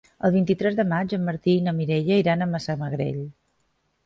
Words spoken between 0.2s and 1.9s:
El vint-i-tres de maig en Martí i na